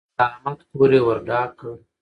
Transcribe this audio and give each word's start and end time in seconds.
د 0.17 0.19
احمد 0.29 0.59
کور 0.69 0.89
يې 0.95 1.01
ور 1.05 1.19
ډاک 1.29 1.49
کړ. 1.59 1.69